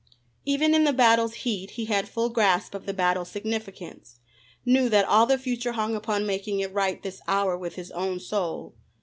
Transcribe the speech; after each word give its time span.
Even 0.45 0.73
in 0.73 0.83
the 0.83 0.93
battle's 0.93 1.35
heat, 1.45 1.69
he 1.77 1.85
had 1.85 2.09
full 2.09 2.29
grasp 2.29 2.73
of 2.73 2.87
the 2.87 2.91
battle's 2.95 3.29
significance, 3.29 4.19
knew 4.65 4.89
that 4.89 5.05
all 5.05 5.27
the 5.27 5.37
future 5.37 5.73
hung 5.73 5.93
upon 5.95 6.25
making 6.25 6.59
it 6.59 6.73
right 6.73 7.03
this 7.03 7.21
hour 7.27 7.55
with 7.55 7.75
his 7.75 7.91
own 7.91 8.19
soul. 8.19 8.73